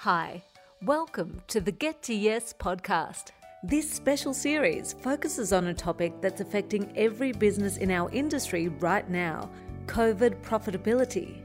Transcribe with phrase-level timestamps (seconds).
[0.00, 0.42] Hi,
[0.82, 3.30] welcome to the Get to Yes podcast.
[3.64, 9.08] This special series focuses on a topic that's affecting every business in our industry right
[9.08, 9.50] now
[9.86, 11.40] COVID profitability.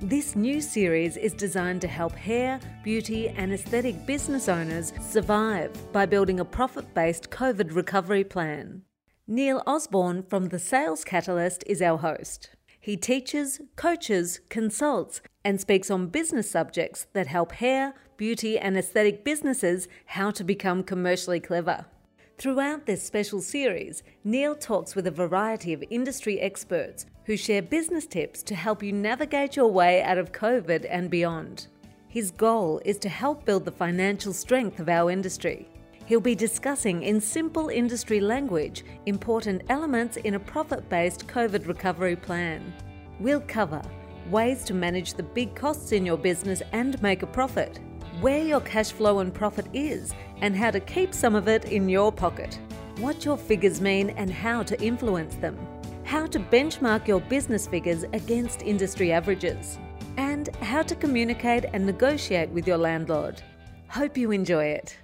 [0.00, 6.04] This new series is designed to help hair, beauty, and aesthetic business owners survive by
[6.04, 8.82] building a profit based COVID recovery plan.
[9.28, 12.50] Neil Osborne from The Sales Catalyst is our host.
[12.80, 19.24] He teaches, coaches, consults, and speaks on business subjects that help hair, beauty, and aesthetic
[19.24, 21.84] businesses how to become commercially clever.
[22.36, 28.06] Throughout this special series, Neil talks with a variety of industry experts who share business
[28.06, 31.68] tips to help you navigate your way out of COVID and beyond.
[32.08, 35.68] His goal is to help build the financial strength of our industry.
[36.06, 42.16] He'll be discussing in simple industry language important elements in a profit based COVID recovery
[42.16, 42.74] plan.
[43.20, 43.82] We'll cover
[44.30, 47.80] ways to manage the big costs in your business and make a profit,
[48.20, 51.88] where your cash flow and profit is, and how to keep some of it in
[51.88, 52.58] your pocket,
[52.98, 55.58] what your figures mean and how to influence them,
[56.04, 59.78] how to benchmark your business figures against industry averages,
[60.16, 63.42] and how to communicate and negotiate with your landlord.
[63.88, 64.96] Hope you enjoy it.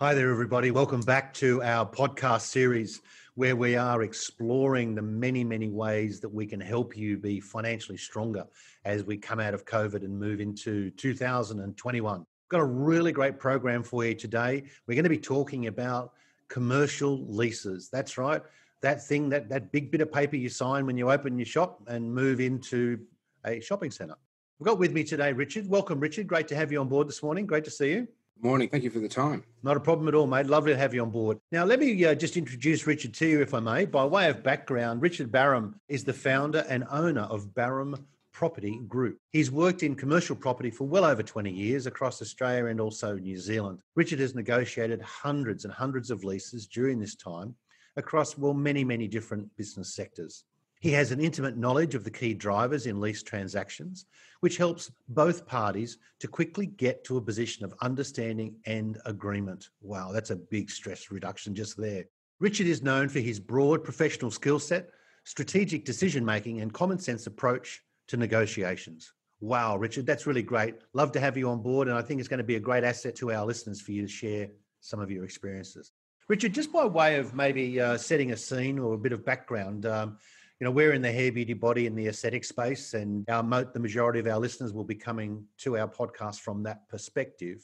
[0.00, 0.70] Hi there, everybody.
[0.70, 3.00] Welcome back to our podcast series
[3.38, 7.96] where we are exploring the many, many ways that we can help you be financially
[7.96, 8.44] stronger
[8.84, 12.26] as we come out of COVID and move into 2021.
[12.48, 14.64] Got a really great program for you today.
[14.88, 16.14] We're going to be talking about
[16.48, 17.88] commercial leases.
[17.92, 18.42] That's right.
[18.82, 21.80] That thing, that, that big bit of paper you sign when you open your shop
[21.86, 22.98] and move into
[23.46, 24.16] a shopping center.
[24.58, 25.68] We've got with me today Richard.
[25.68, 26.26] Welcome, Richard.
[26.26, 27.46] Great to have you on board this morning.
[27.46, 28.08] Great to see you.
[28.40, 28.68] Morning.
[28.68, 29.42] Thank you for the time.
[29.64, 30.46] Not a problem at all, mate.
[30.46, 31.38] Lovely to have you on board.
[31.50, 33.84] Now, let me uh, just introduce Richard to you, if I may.
[33.84, 37.96] By way of background, Richard Barram is the founder and owner of Barram
[38.32, 39.18] Property Group.
[39.32, 43.38] He's worked in commercial property for well over 20 years across Australia and also New
[43.38, 43.80] Zealand.
[43.96, 47.56] Richard has negotiated hundreds and hundreds of leases during this time
[47.96, 50.44] across, well, many, many different business sectors.
[50.80, 54.06] He has an intimate knowledge of the key drivers in lease transactions,
[54.40, 59.70] which helps both parties to quickly get to a position of understanding and agreement.
[59.80, 62.04] Wow, that's a big stress reduction just there.
[62.38, 64.90] Richard is known for his broad professional skill set,
[65.24, 69.12] strategic decision making, and common sense approach to negotiations.
[69.40, 70.76] Wow, Richard, that's really great.
[70.94, 72.84] Love to have you on board, and I think it's going to be a great
[72.84, 74.48] asset to our listeners for you to share
[74.80, 75.92] some of your experiences.
[76.28, 79.86] Richard, just by way of maybe uh, setting a scene or a bit of background,
[79.86, 80.18] um,
[80.60, 83.78] you know, we're in the hair, beauty, body, and the aesthetic space, and our the
[83.78, 87.62] majority of our listeners will be coming to our podcast from that perspective.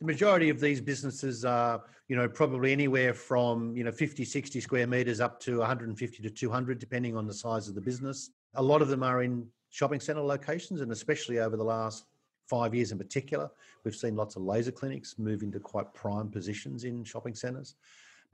[0.00, 4.60] The majority of these businesses are, you know, probably anywhere from, you know, 50, 60
[4.60, 8.30] square meters up to 150 to 200, depending on the size of the business.
[8.54, 12.04] A lot of them are in shopping center locations, and especially over the last
[12.48, 13.50] five years in particular,
[13.82, 17.74] we've seen lots of laser clinics move into quite prime positions in shopping centers.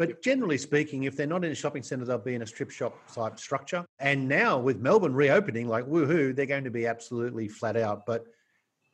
[0.01, 2.71] But generally speaking, if they're not in a shopping centre, they'll be in a strip
[2.71, 3.85] shop type structure.
[3.99, 8.07] And now with Melbourne reopening, like woohoo, they're going to be absolutely flat out.
[8.07, 8.25] But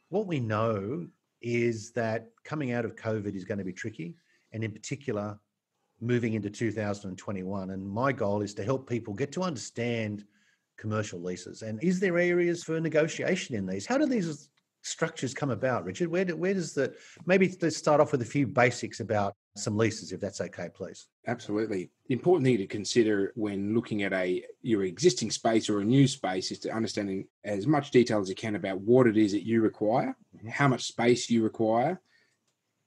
[0.08, 1.06] what we know
[1.40, 4.16] is that coming out of COVID is going to be tricky.
[4.50, 5.38] And in particular,
[6.00, 7.70] moving into 2021.
[7.70, 10.24] And my goal is to help people get to understand
[10.76, 11.62] commercial leases.
[11.62, 13.86] And is there areas for negotiation in these?
[13.86, 14.48] How do these
[14.82, 16.08] structures come about, Richard?
[16.08, 16.96] Where, do, where does the
[17.26, 21.06] maybe let's start off with a few basics about some leases, if that's okay, please.
[21.26, 21.90] Absolutely.
[22.06, 26.06] The important thing to consider when looking at a your existing space or a new
[26.06, 29.46] space is to understanding as much detail as you can about what it is that
[29.46, 30.48] you require, mm-hmm.
[30.48, 32.00] how much space you require,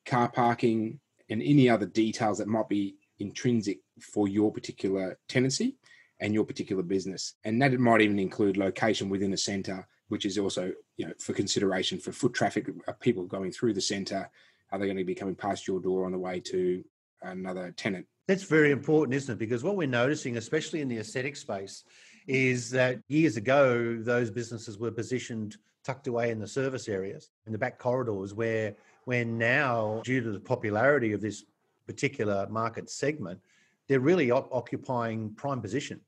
[0.06, 1.00] car parking,
[1.30, 5.76] and any other details that might be intrinsic for your particular tenancy
[6.20, 7.36] and your particular business.
[7.44, 11.34] And that might even include location within a centre, which is also you know for
[11.34, 14.30] consideration for foot traffic of people going through the centre
[14.72, 16.84] are they going to be coming past your door on the way to
[17.22, 18.06] another tenant?
[18.28, 19.40] That's very important, isn't it?
[19.40, 21.84] Because what we're noticing, especially in the aesthetic space,
[22.28, 27.52] is that years ago, those businesses were positioned tucked away in the service areas, in
[27.52, 28.76] the back corridors, where
[29.06, 31.46] when now, due to the popularity of this
[31.88, 33.40] particular market segment,
[33.88, 36.00] they're really op- occupying prime position.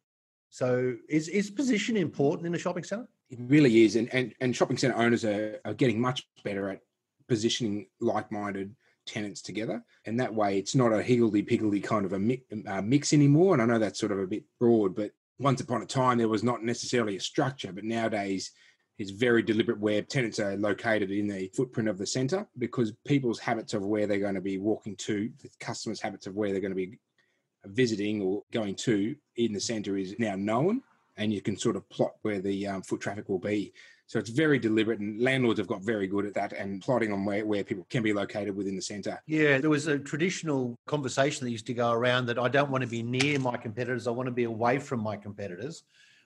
[0.50, 3.08] So is, is position important in a shopping centre?
[3.32, 3.96] It really is.
[3.96, 6.82] And, and, and shopping centre owners are, are getting much better at
[7.32, 8.76] positioning like-minded
[9.06, 9.82] tenants together.
[10.06, 13.54] And that way it's not a higgledy-piggledy kind of a mix, uh, mix anymore.
[13.54, 16.28] And i know that's sort of a bit broad but once upon a time there
[16.28, 17.72] was not necessarily a structure.
[17.72, 18.52] But nowadays
[19.00, 23.40] it's very deliberate where tenants are located in the footprint of the centre because people's
[23.40, 26.60] habits of where they're going to be walking to the customers habits of where they're
[26.60, 27.00] going to be
[27.68, 30.82] visiting or going to in the centre is now known.
[31.16, 33.74] And you can sort of plot where the um, foot traffic will be
[34.12, 37.24] So it's very deliberate, and landlords have got very good at that and plotting on
[37.24, 39.24] where, where people can be located within the centre.
[39.26, 42.82] Yeah, there was a traditional conversation that used to go around that I don't want
[42.82, 45.84] to be near my competitors, I want to be away from my competitors,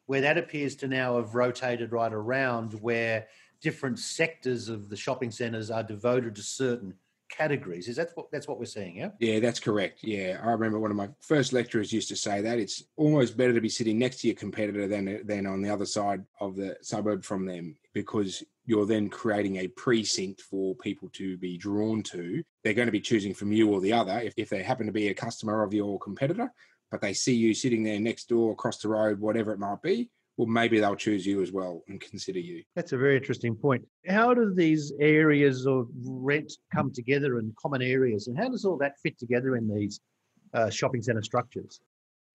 [0.08, 3.28] where that appears to now have rotated right around where
[3.62, 6.96] different sectors of the shopping centres are devoted to certain
[7.30, 7.88] categories.
[7.88, 8.98] Is that what that's what we're seeing?
[8.98, 9.10] Yeah.
[9.19, 10.00] Yeah, that's correct.
[10.04, 13.54] Yeah, I remember one of my first lecturers used to say that it's almost better
[13.54, 16.77] to be sitting next to your competitor than than on the other side of the
[16.81, 22.44] suburb from them because you're then creating a precinct for people to be drawn to.
[22.63, 24.92] They're going to be choosing from you or the other if, if they happen to
[24.92, 26.51] be a customer of your competitor,
[26.89, 30.10] but they see you sitting there next door, across the road, whatever it might be
[30.38, 32.64] well, maybe they'll choose you as well and consider you.
[32.76, 33.86] That's a very interesting point.
[34.08, 38.78] How do these areas of rent come together in common areas, and how does all
[38.80, 40.02] that fit together in these
[40.54, 41.80] uh, shopping centre structures?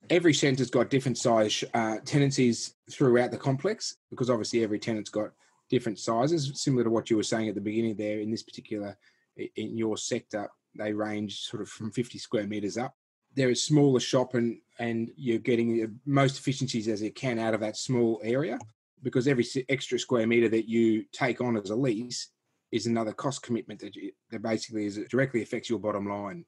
[0.08, 5.30] Every centre's got different size uh, tenancies throughout the complex because obviously every tenant's got
[5.68, 8.20] different sizes, similar to what you were saying at the beginning there.
[8.20, 8.96] In this particular,
[9.36, 12.94] in your sector, they range sort of from 50 square metres up
[13.34, 17.54] they're a smaller shop and and you're getting the most efficiencies as it can out
[17.54, 18.58] of that small area
[19.02, 22.28] because every extra square meter that you take on as a lease
[22.72, 26.44] is another cost commitment that, you, that basically is directly affects your bottom line.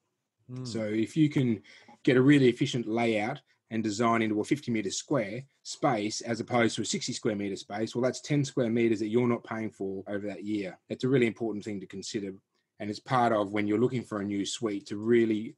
[0.51, 0.67] Mm.
[0.67, 1.63] So if you can
[2.05, 3.41] get a really efficient layout
[3.71, 7.57] and design into a 50 meter square space as opposed to a 60 square meter
[7.57, 10.79] space, well, that's 10 square meters that you're not paying for over that year.
[10.89, 12.33] It's a really important thing to consider.
[12.79, 15.57] And it's part of when you're looking for a new suite to really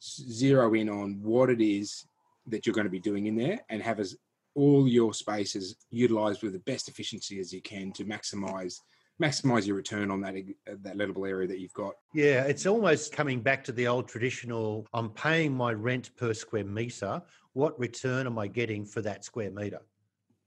[0.00, 2.06] zero in on what it is
[2.46, 4.16] that you're going to be doing in there and have as
[4.54, 8.80] all your spaces utilized with the best efficiency as you can to maximize
[9.22, 10.34] maximize your return on that
[10.66, 11.94] that lettable area that you've got.
[12.14, 16.64] Yeah, it's almost coming back to the old traditional I'm paying my rent per square
[16.64, 17.22] meter.
[17.52, 19.80] What return am I getting for that square meter?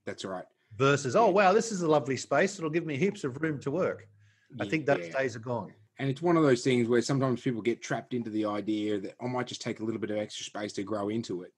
[0.06, 0.46] That's right.
[0.76, 2.58] Versus, oh wow, this is a lovely space.
[2.58, 4.08] It'll give me heaps of room to work.
[4.60, 5.20] I think those yeah.
[5.20, 5.74] days are gone.
[6.00, 9.16] And it's one of those things where sometimes people get trapped into the idea that
[9.22, 11.54] I might just take a little bit of extra space to grow into it.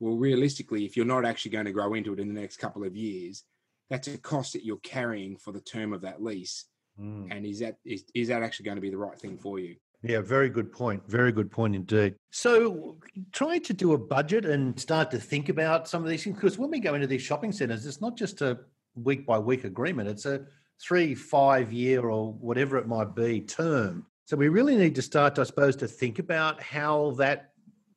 [0.00, 2.84] Well, realistically, if you're not actually going to grow into it in the next couple
[2.84, 3.44] of years,
[3.88, 6.64] that's a cost that you're carrying for the term of that lease.
[7.00, 7.28] Mm.
[7.30, 9.76] And is that is, is that actually going to be the right thing for you?
[10.02, 11.02] Yeah, very good point.
[11.06, 12.16] Very good point indeed.
[12.30, 12.98] So,
[13.30, 16.58] try to do a budget and start to think about some of these things, because
[16.58, 18.58] when we go into these shopping centres, it's not just a
[18.96, 20.44] week by week agreement, it's a
[20.82, 24.06] three, five year, or whatever it might be term.
[24.24, 27.50] So we really need to start, I suppose, to think about how that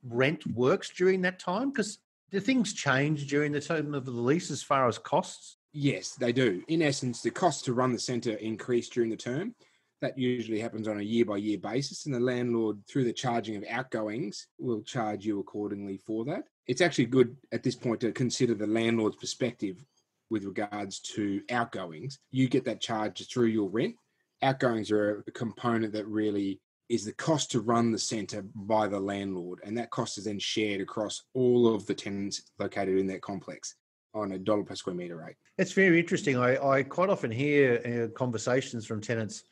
[0.04, 2.00] rent works during that time because
[2.32, 5.58] do things change during the term of the lease as far as costs?
[5.74, 6.64] Yes, they do.
[6.68, 9.56] In essence, the costs to run the centre increase during the term.
[10.02, 13.56] That usually happens on a year by year basis, and the landlord, through the charging
[13.56, 16.44] of outgoings, will charge you accordingly for that.
[16.68, 19.84] It's actually good at this point to consider the landlord's perspective
[20.30, 23.96] with regards to outgoings, you get that charge through your rent.
[24.42, 29.00] Outgoings are a component that really is the cost to run the centre by the
[29.00, 33.22] landlord, and that cost is then shared across all of the tenants located in that
[33.22, 33.76] complex
[34.14, 35.36] on a dollar per square metre rate.
[35.58, 36.38] It's very interesting.
[36.38, 37.82] I, I quite often hear
[38.14, 39.44] uh, conversations from tenants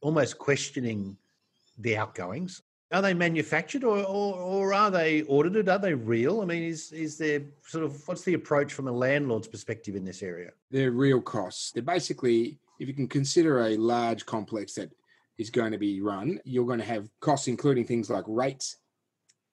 [0.00, 1.16] almost questioning
[1.78, 5.68] the outgoings are they manufactured or, or, or, are they audited?
[5.68, 6.42] Are they real?
[6.42, 10.04] I mean, is is there sort of what's the approach from a landlord's perspective in
[10.04, 10.50] this area?
[10.70, 11.72] They're real costs.
[11.72, 14.90] They're basically, if you can consider a large complex that
[15.38, 18.76] is going to be run, you're going to have costs including things like rates,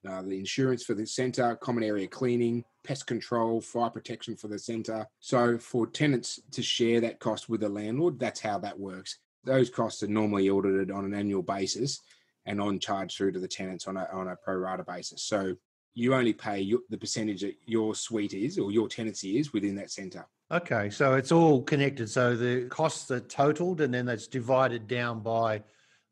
[0.06, 4.58] uh, the insurance for the centre, common area cleaning, pest control, fire protection for the
[4.58, 5.06] centre.
[5.20, 9.18] So for tenants to share that cost with the landlord, that's how that works.
[9.44, 12.00] Those costs are normally audited on an annual basis
[12.46, 15.22] and on charge through to the tenants on a, on a pro rata basis.
[15.22, 15.54] So
[15.94, 19.74] you only pay your, the percentage that your suite is or your tenancy is within
[19.76, 20.26] that centre.
[20.52, 22.08] Okay, so it's all connected.
[22.10, 25.62] So the costs are totaled and then that's divided down by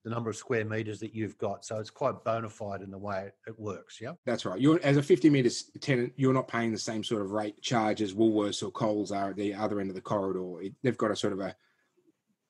[0.04, 1.64] the number of square meters that you've got.
[1.64, 4.00] So it's quite bona fide in the way it works.
[4.00, 4.60] Yeah, that's right.
[4.60, 8.00] You're as a 50 meters tenant, you're not paying the same sort of rate charge
[8.00, 10.62] as Woolworths or Coles are at the other end of the corridor.
[10.62, 11.54] It, they've got a sort of a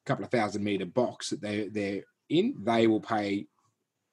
[0.06, 2.54] couple of thousand meter box that they they're in.
[2.62, 3.46] They will pay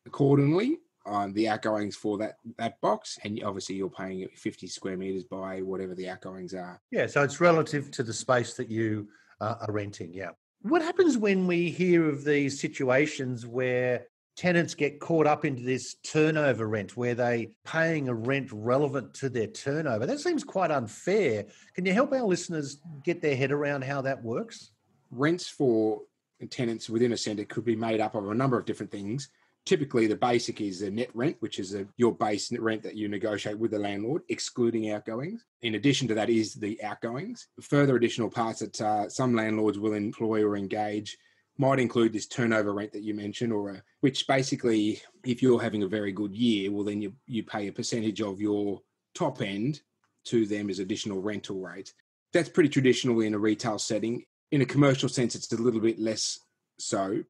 [0.05, 5.23] accordingly on the outgoings for that that box and obviously you're paying 50 square meters
[5.23, 6.81] by whatever the outgoings are.
[6.91, 9.07] Yeah so it's relative to the space that you
[9.41, 10.29] uh, are renting yeah.
[10.61, 15.95] What happens when we hear of these situations where tenants get caught up into this
[16.03, 20.07] turnover rent where they paying a rent relevant to their turnover?
[20.07, 21.45] That seems quite unfair.
[21.75, 24.71] Can you help our listeners get their head around how that works?
[25.11, 26.01] Rents for
[26.49, 29.29] tenants within a centre could be made up of a number of different things
[29.65, 33.07] Typically, the basic is the net rent, which is a, your base rent that you
[33.07, 35.43] negotiate with the landlord, excluding outgoings.
[35.63, 37.47] In addition to that, is the outgoings.
[37.61, 41.17] Further additional parts that uh, some landlords will employ or engage
[41.57, 45.83] might include this turnover rent that you mentioned, or a, which basically, if you're having
[45.83, 48.81] a very good year, well, then you you pay a percentage of your
[49.15, 49.81] top end
[50.25, 51.91] to them as additional rental rate.
[52.33, 54.25] That's pretty traditional in a retail setting.
[54.51, 56.39] In a commercial sense, it's a little bit less
[56.77, 57.23] so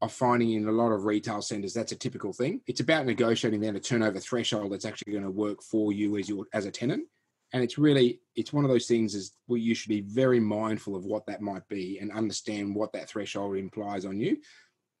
[0.00, 2.60] are finding in a lot of retail centers that's a typical thing.
[2.66, 6.28] It's about negotiating then a turnover threshold that's actually going to work for you as
[6.28, 7.06] your as a tenant.
[7.52, 10.94] And it's really it's one of those things is where you should be very mindful
[10.94, 14.38] of what that might be and understand what that threshold implies on you,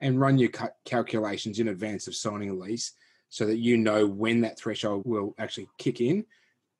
[0.00, 0.50] and run your
[0.84, 2.92] calculations in advance of signing a lease
[3.28, 6.24] so that you know when that threshold will actually kick in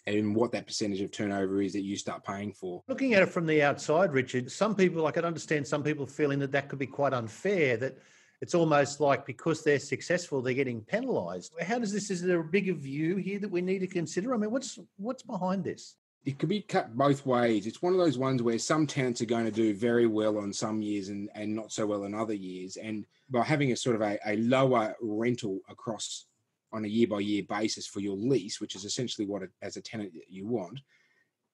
[0.07, 2.83] and what that percentage of turnover is that you start paying for.
[2.89, 6.39] Looking at it from the outside, Richard, some people, I could understand some people feeling
[6.39, 7.99] that that could be quite unfair, that
[8.41, 11.53] it's almost like because they're successful, they're getting penalised.
[11.61, 14.35] How does this, is there a bigger view here that we need to consider?
[14.35, 15.97] I mean, what's what's behind this?
[16.25, 17.67] It could be cut both ways.
[17.67, 20.53] It's one of those ones where some tenants are going to do very well on
[20.53, 22.77] some years and, and not so well in other years.
[22.77, 26.27] And by having a sort of a, a lower rental across
[26.73, 29.77] on a year by year basis for your lease, which is essentially what a, as
[29.77, 30.81] a tenant you want.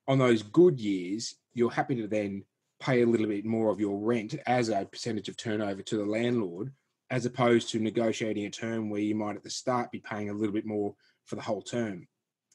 [0.09, 2.45] On those good years, you're happy to then
[2.81, 6.05] pay a little bit more of your rent as a percentage of turnover to the
[6.05, 6.73] landlord,
[7.11, 10.35] as opposed to negotiating a term where you might at the start be paying a
[10.35, 10.95] little bit more
[11.25, 12.07] for the whole term.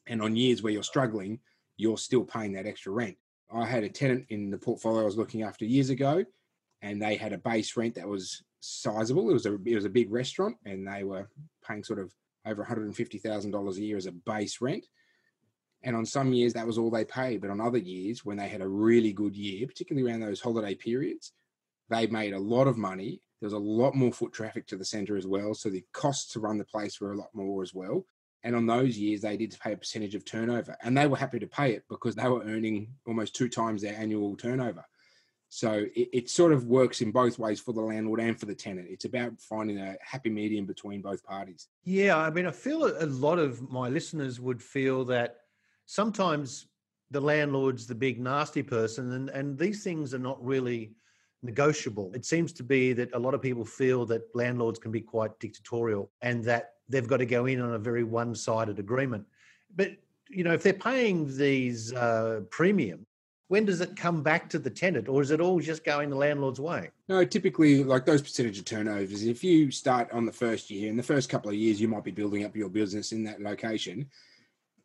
[0.07, 1.39] And on years where you're struggling,
[1.77, 3.15] you're still paying that extra rent.
[3.51, 6.23] I had a tenant in the portfolio I was looking after years ago,
[6.81, 9.29] and they had a base rent that was sizable.
[9.29, 11.29] It was a it was a big restaurant, and they were
[11.65, 12.13] paying sort of
[12.45, 14.85] over $150,000 a year as a base rent.
[15.83, 17.41] And on some years, that was all they paid.
[17.41, 20.75] But on other years, when they had a really good year, particularly around those holiday
[20.75, 21.31] periods,
[21.89, 23.21] they made a lot of money.
[23.39, 25.53] There was a lot more foot traffic to the centre as well.
[25.53, 28.05] So the costs to run the place were a lot more as well.
[28.43, 30.77] And on those years, they did pay a percentage of turnover.
[30.81, 33.95] And they were happy to pay it because they were earning almost two times their
[33.95, 34.85] annual turnover.
[35.49, 38.53] So it, it, sort of works in both ways for the landlord and for the
[38.53, 38.87] tenant.
[38.89, 41.67] It's about finding a happy medium between both parties.
[41.83, 45.37] Yeah, I mean, I feel a lot of my listeners would feel that
[45.87, 46.67] sometimes
[47.09, 50.91] the landlord's the big nasty person, and, and these things are not really
[51.41, 52.11] negotiable.
[52.13, 55.39] It seems to be that a lot of people feel that landlords can be quite
[55.39, 59.25] dictatorial and that they've got to go in on a very one sided agreement.
[59.75, 59.91] But
[60.29, 63.07] you know, if they're paying these uh, premiums,
[63.49, 66.15] when does it come back to the tenant or is it all just going the
[66.15, 66.91] landlord's way?
[67.09, 70.95] No, typically like those percentage of turnovers, if you start on the first year, in
[70.95, 74.07] the first couple of years, you might be building up your business in that location.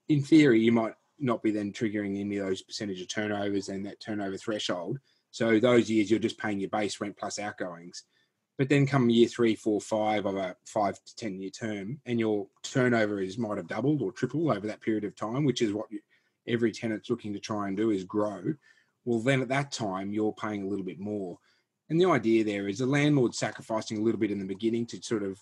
[0.09, 3.85] In theory, you might not be then triggering any of those percentage of turnovers and
[3.85, 4.99] that turnover threshold.
[5.31, 8.05] So those years you're just paying your base rent plus outgoings.
[8.57, 12.19] But then come year three, four, five of a five to ten year term, and
[12.19, 15.73] your turnover is might have doubled or tripled over that period of time, which is
[15.73, 16.01] what you,
[16.47, 18.55] every tenant's looking to try and do is grow,
[19.05, 21.39] well, then at that time, you're paying a little bit more.
[21.91, 25.03] And the idea there is the landlord sacrificing a little bit in the beginning to
[25.03, 25.39] sort of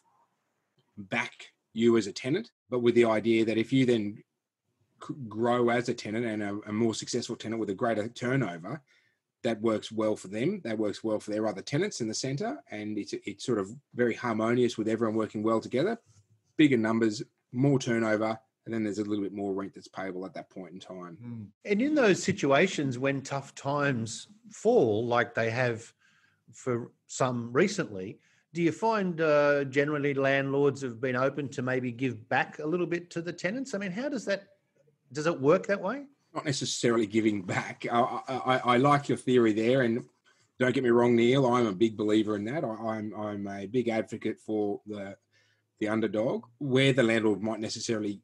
[0.97, 1.33] back
[1.73, 4.23] you as a tenant, but with the idea that if you then
[5.29, 8.83] grow as a tenant and a, a more successful tenant with a greater turnover,
[9.43, 10.61] that works well for them.
[10.65, 13.71] That works well for their other tenants in the centre, and it's it's sort of
[13.95, 15.99] very harmonious with everyone working well together.
[16.57, 20.35] Bigger numbers, more turnover, and then there's a little bit more rent that's payable at
[20.35, 21.17] that point in time.
[21.17, 21.43] Hmm.
[21.65, 25.93] And in those situations when tough times fall, like they have
[26.53, 28.19] for some recently,
[28.55, 32.87] do you find uh, generally landlords have been open to maybe give back a little
[32.87, 33.75] bit to the tenants?
[33.75, 34.45] I mean, how does that
[35.13, 36.05] does it work that way?
[36.35, 37.87] Not necessarily giving back.
[37.91, 40.05] I, I, I like your theory there, and
[40.59, 41.47] don't get me wrong, Neil.
[41.47, 42.65] I'm a big believer in that.
[42.65, 45.17] I, I'm I'm a big advocate for the
[45.83, 46.45] the underdog.
[46.59, 48.21] Where the landlord might necessarily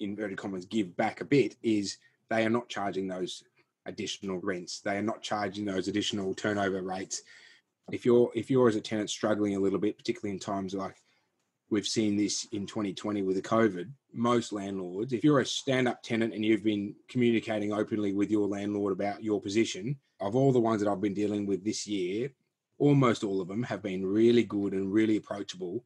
[0.00, 1.98] inverted commas give back a bit is
[2.30, 3.44] they are not charging those
[3.84, 4.80] additional rents.
[4.80, 7.22] They are not charging those additional turnover rates.
[7.90, 10.96] If you're if you're as a tenant struggling a little bit, particularly in times like
[11.68, 16.34] we've seen this in 2020 with the COVID, most landlords, if you're a stand-up tenant
[16.34, 20.82] and you've been communicating openly with your landlord about your position, of all the ones
[20.82, 22.30] that I've been dealing with this year,
[22.78, 25.84] almost all of them have been really good and really approachable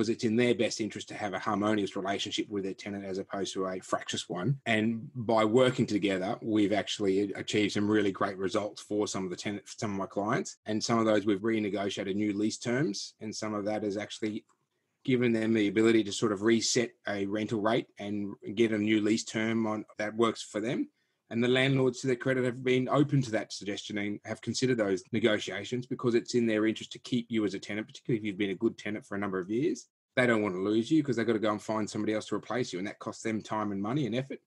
[0.00, 3.18] because it's in their best interest to have a harmonious relationship with their tenant as
[3.18, 4.58] opposed to a fractious one.
[4.64, 9.36] And by working together, we've actually achieved some really great results for some of the
[9.36, 10.56] tenants, some of my clients.
[10.64, 14.46] And some of those we've renegotiated new lease terms, and some of that has actually
[15.04, 19.02] given them the ability to sort of reset a rental rate and get a new
[19.02, 20.88] lease term on that works for them.
[21.30, 24.78] And the landlords, to their credit, have been open to that suggestion and have considered
[24.78, 28.24] those negotiations because it's in their interest to keep you as a tenant, particularly if
[28.24, 29.86] you've been a good tenant for a number of years.
[30.16, 32.26] they don't want to lose you because they've got to go and find somebody else
[32.26, 32.80] to replace you.
[32.80, 34.40] And that costs them time and money and effort.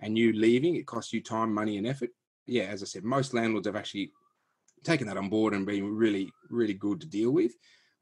[0.00, 2.10] And you leaving, it costs you time, money, and effort.
[2.46, 4.10] Yeah, as I said, most landlords have actually
[4.82, 7.52] taken that on board and been really, really good to deal with.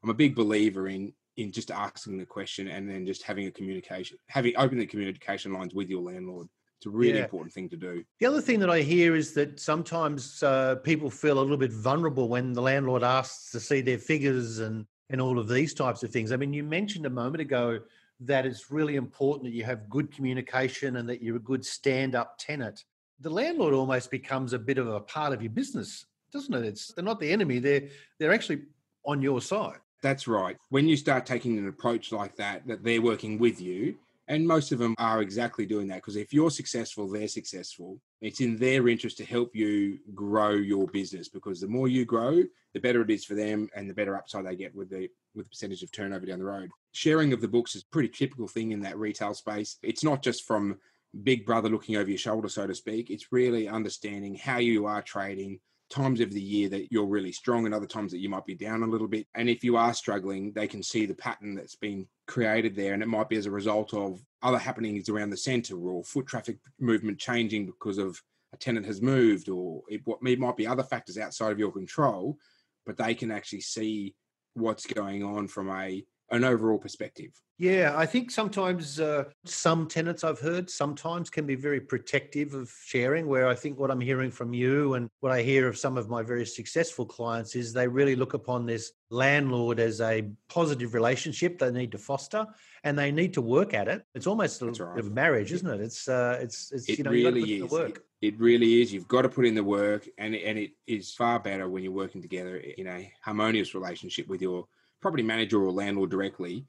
[0.01, 3.51] I'm a big believer in in just asking the question and then just having a
[3.51, 6.47] communication, having open the communication lines with your landlord.
[6.79, 7.25] It's a really yeah.
[7.25, 8.05] important thing to do.
[8.19, 11.73] The other thing that I hear is that sometimes uh, people feel a little bit
[11.73, 16.03] vulnerable when the landlord asks to see their figures and and all of these types
[16.03, 16.31] of things.
[16.31, 17.79] I mean, you mentioned a moment ago
[18.21, 22.37] that it's really important that you have good communication and that you're a good stand-up
[22.37, 22.85] tenant.
[23.19, 26.63] The landlord almost becomes a bit of a part of your business, doesn't it?
[26.63, 28.61] It's they're not the enemy; they're they're actually
[29.03, 29.79] on your side.
[30.01, 30.55] That's right.
[30.69, 33.97] When you start taking an approach like that, that they're working with you,
[34.29, 37.99] and most of them are exactly doing that because if you're successful, they're successful.
[38.21, 42.43] It's in their interest to help you grow your business because the more you grow,
[42.75, 45.47] the better it is for them and the better upside they get with the with
[45.47, 46.69] the percentage of turnover down the road.
[46.91, 49.77] Sharing of the books is a pretty typical thing in that retail space.
[49.81, 50.77] It's not just from
[51.23, 53.09] big brother looking over your shoulder, so to speak.
[53.09, 55.59] It's really understanding how you are trading,
[55.89, 58.55] times of the year that you're really strong and other times that you might be
[58.55, 59.27] down a little bit.
[59.35, 62.93] And if you are struggling, they can see the pattern that's been created there.
[62.93, 66.27] And it might be as a result of other happenings around the centre or foot
[66.27, 68.21] traffic movement changing because of
[68.53, 72.37] a tenant has moved or it, it might be other factors outside of your control,
[72.85, 74.15] but they can actually see
[74.53, 77.31] what's going on from a an overall perspective.
[77.57, 82.71] Yeah, I think sometimes uh, some tenants I've heard sometimes can be very protective of
[82.85, 83.27] sharing.
[83.27, 86.09] Where I think what I'm hearing from you and what I hear of some of
[86.09, 91.59] my very successful clients is they really look upon this landlord as a positive relationship
[91.59, 92.45] they need to foster
[92.85, 94.03] and they need to work at it.
[94.15, 94.99] It's almost a rite.
[94.99, 95.81] of marriage, isn't it?
[95.81, 97.73] It's uh, it's it's it you know really you is.
[97.73, 98.93] It, it, really is.
[98.93, 101.91] You've got to put in the work, and and it is far better when you're
[101.91, 104.65] working together in a harmonious relationship with your
[105.01, 106.65] property manager or landlord directly,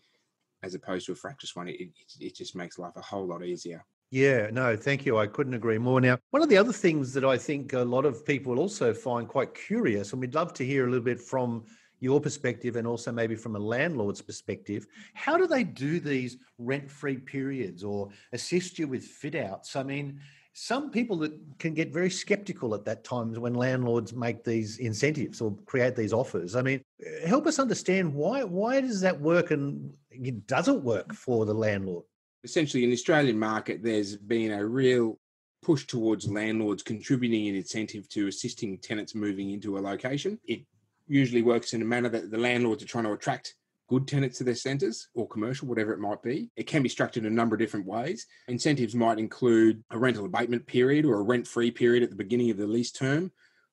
[0.63, 3.45] as opposed to a fractious one, it, it, it just makes life a whole lot
[3.45, 3.85] easier.
[4.11, 5.19] Yeah, no, thank you.
[5.19, 6.01] I couldn't agree more.
[6.01, 9.29] Now, one of the other things that I think a lot of people also find
[9.29, 11.65] quite curious, and we'd love to hear a little bit from
[12.01, 16.91] your perspective and also maybe from a landlord's perspective, how do they do these rent
[16.91, 19.77] free periods or assist you with fit outs?
[19.77, 20.19] I mean,
[20.55, 25.41] some people that can get very skeptical at that times when landlords make these incentives
[25.41, 26.57] or create these offers.
[26.57, 26.83] I mean,
[27.27, 32.05] help us understand why why does that work and it doesn't work for the landlord?
[32.45, 35.19] Essentially, in the Australian market, there's been a real
[35.63, 40.39] push towards landlords contributing an incentive to assisting tenants moving into a location.
[40.47, 40.63] It
[41.07, 43.57] usually works in a manner that the landlords are trying to attract
[43.89, 46.49] good tenants to their centres or commercial, whatever it might be.
[46.57, 48.27] It can be structured in a number of different ways.
[48.47, 52.51] Incentives might include a rental abatement period or a rent free period at the beginning
[52.51, 53.33] of the lease term,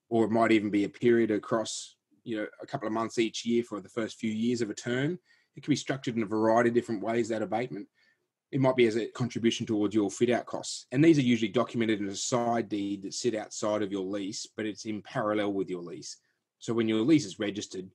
[0.09, 1.96] or it might even be a period across
[2.27, 4.73] you know a couple of months each year for the first few years of a
[4.73, 5.17] term.
[5.55, 7.87] It can be structured in a variety of different ways, that abatement.
[8.51, 10.85] It might be as a contribution towards your fit out costs.
[10.91, 14.45] And these are usually documented in a side deed that sit outside of your lease,
[14.55, 16.17] but it's in parallel with your lease.
[16.59, 17.89] So when your lease is registered,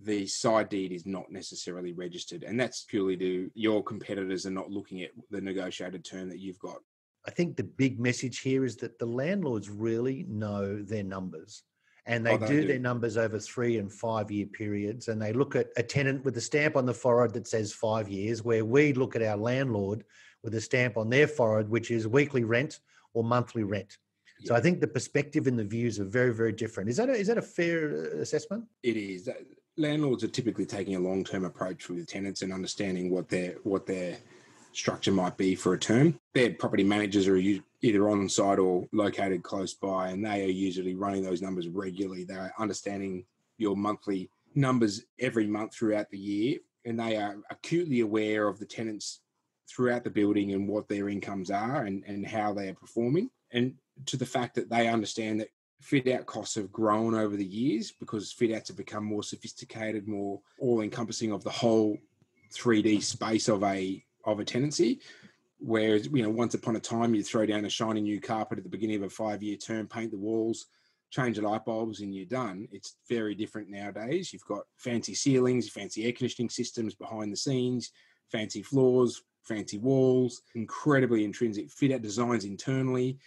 [0.00, 2.42] the side deed is not necessarily registered.
[2.42, 6.58] And that's purely to your competitors are not looking at the negotiated term that you've
[6.58, 6.78] got.
[7.26, 11.62] I think the big message here is that the landlords really know their numbers
[12.06, 15.08] and they, oh, they do, do, their numbers over three and five year periods.
[15.08, 18.08] And they look at a tenant with a stamp on the forehead that says five
[18.08, 20.04] years, where we look at our landlord
[20.42, 22.80] with a stamp on their forehead, which is weekly rent
[23.14, 23.98] or monthly rent.
[24.40, 24.48] Yeah.
[24.48, 26.88] So I think the perspective and the views are very, very different.
[26.88, 28.64] Is that a, is that a fair uh, assessment?
[28.82, 29.28] It is
[29.76, 34.18] landlords are typically taking a long-term approach with tenants and understanding what their what their
[34.72, 36.19] structure might be for a term.
[36.32, 40.94] Their property managers are either on site or located close by, and they are usually
[40.94, 42.24] running those numbers regularly.
[42.24, 43.24] They're understanding
[43.58, 48.66] your monthly numbers every month throughout the year, and they are acutely aware of the
[48.66, 49.20] tenants
[49.68, 53.30] throughout the building and what their incomes are and, and how they are performing.
[53.52, 53.74] And
[54.06, 55.48] to the fact that they understand that
[55.80, 60.06] fit out costs have grown over the years because fit outs have become more sophisticated,
[60.06, 61.96] more all encompassing of the whole
[62.52, 65.00] 3D space of a of a tenancy.
[65.60, 68.64] Whereas, you know, once upon a time you throw down a shiny new carpet at
[68.64, 70.66] the beginning of a five year term, paint the walls,
[71.10, 72.66] change the light bulbs, and you're done.
[72.72, 74.32] It's very different nowadays.
[74.32, 77.90] You've got fancy ceilings, fancy air conditioning systems behind the scenes,
[78.30, 83.18] fancy floors, fancy walls, incredibly intrinsic fit out designs internally.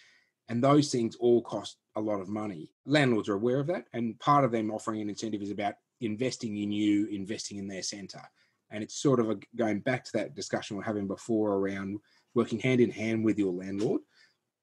[0.50, 2.72] And those things all cost a lot of money.
[2.86, 6.58] Landlords are aware of that, and part of them offering an incentive is about investing
[6.58, 8.24] in you, investing in their centre.
[8.72, 12.00] And it's sort of a, going back to that discussion we are having before around
[12.36, 14.02] working hand in hand with your landlord.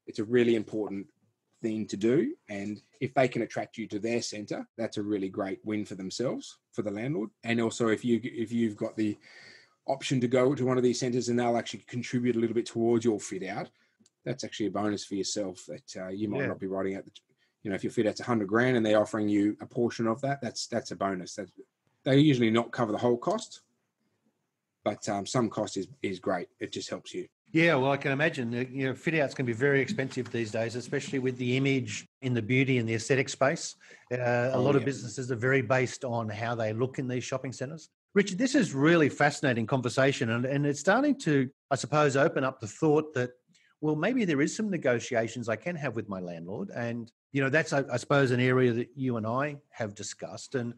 [0.06, 1.06] It's a really important
[1.62, 2.34] thing to do.
[2.48, 5.94] And if they can attract you to their centre, that's a really great win for
[5.94, 7.30] themselves, for the landlord.
[7.44, 9.16] And also if you if you've got the
[9.86, 12.66] option to go to one of these centres and they'll actually contribute a little bit
[12.66, 13.70] towards your fit out,
[14.24, 16.46] that's actually a bonus for yourself that uh, you might Yeah.
[16.46, 17.04] not be writing out.
[17.04, 17.12] The,
[17.62, 20.06] you know, if your fit out's a 100 grand and they're offering you a portion
[20.06, 21.34] of that, that's that's a bonus.
[21.34, 21.52] That's,
[22.04, 23.60] they usually not cover the whole cost,
[24.84, 26.48] but um, some cost is is great.
[26.58, 27.28] It just helps you.
[27.52, 28.52] Yeah, well, I can imagine.
[28.52, 32.32] You know, fit outs can be very expensive these days, especially with the image in
[32.32, 33.74] the beauty and the aesthetic space.
[34.12, 37.24] Uh, a Oh, lot of businesses are very based on how they look in these
[37.24, 37.88] shopping centres.
[38.14, 42.60] Richard, this is really fascinating conversation, and, and it's starting to, I suppose, open up
[42.60, 43.30] the thought that,
[43.80, 47.48] well, maybe there is some negotiations I can have with my landlord, and you know,
[47.48, 50.54] that's I, I suppose an area that you and I have discussed.
[50.54, 50.74] And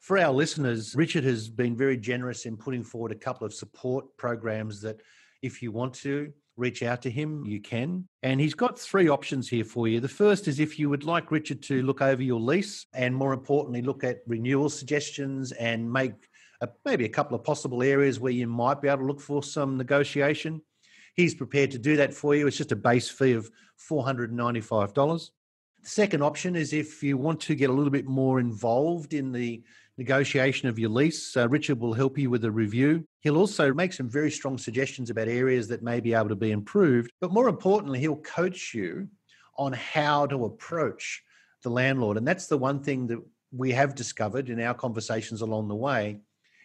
[0.00, 4.16] for our listeners, Richard has been very generous in putting forward a couple of support
[4.16, 5.00] programs that
[5.42, 8.08] if you want to reach out to him, you can.
[8.22, 10.00] And he's got three options here for you.
[10.00, 13.32] The first is if you would like Richard to look over your lease and more
[13.32, 16.14] importantly, look at renewal suggestions and make
[16.60, 19.42] a, maybe a couple of possible areas where you might be able to look for
[19.42, 20.62] some negotiation.
[21.14, 22.46] He's prepared to do that for you.
[22.46, 23.50] It's just a base fee of
[23.90, 25.30] $495.
[25.82, 29.32] The second option is if you want to get a little bit more involved in
[29.32, 29.62] the
[29.98, 33.06] negotiation of your lease, uh, Richard will help you with a review.
[33.20, 36.50] He'll also make some very strong suggestions about areas that may be able to be
[36.50, 37.10] improved.
[37.20, 39.08] But more importantly, he'll coach you
[39.56, 41.22] on how to approach
[41.62, 42.18] the landlord.
[42.18, 43.20] And that's the one thing that
[43.52, 46.20] we have discovered in our conversations along the way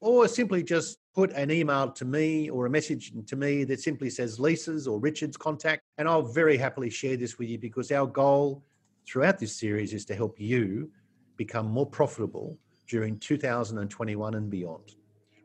[0.00, 4.10] or simply just put an email to me or a message to me that simply
[4.10, 8.06] says leases or richard's contact and i'll very happily share this with you because our
[8.06, 8.62] goal
[9.06, 10.90] throughout this series is to help you
[11.36, 12.56] become more profitable
[12.88, 14.95] during 2021 and beyond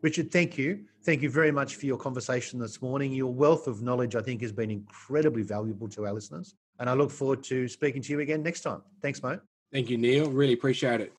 [0.02, 3.82] richard thank you thank you very much for your conversation this morning your wealth of
[3.82, 7.68] knowledge i think has been incredibly valuable to our listeners and i look forward to
[7.68, 9.40] speaking to you again next time thanks mate
[9.72, 10.30] Thank you, Neil.
[10.30, 11.14] Really appreciate it.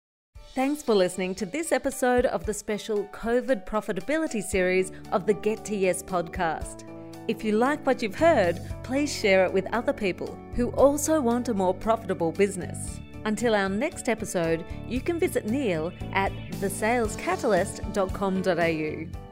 [0.54, 5.64] Thanks for listening to this episode of the special COVID profitability series of the Get
[5.66, 6.88] to Yes podcast.
[7.28, 11.48] If you like what you've heard, please share it with other people who also want
[11.48, 13.00] a more profitable business.
[13.24, 19.31] Until our next episode, you can visit Neil at thesalescatalyst.com.au.